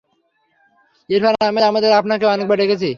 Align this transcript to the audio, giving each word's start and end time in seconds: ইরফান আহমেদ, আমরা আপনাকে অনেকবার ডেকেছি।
ইরফান 1.09 1.35
আহমেদ, 1.41 1.63
আমরা 1.69 1.87
আপনাকে 1.97 2.25
অনেকবার 2.25 2.57
ডেকেছি। 2.61 2.89